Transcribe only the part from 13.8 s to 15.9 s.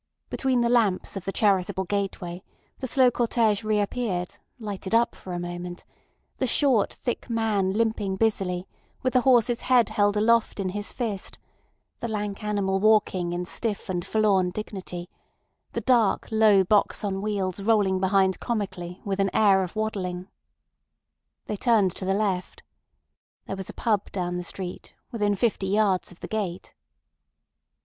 and forlorn dignity, the